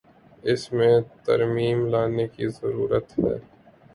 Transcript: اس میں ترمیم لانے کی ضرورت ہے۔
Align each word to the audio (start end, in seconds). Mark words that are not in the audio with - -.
اس 0.43 0.61
میں 0.73 0.95
ترمیم 1.25 1.79
لانے 1.87 2.27
کی 2.27 2.47
ضرورت 2.49 3.07
ہے۔ 3.19 3.35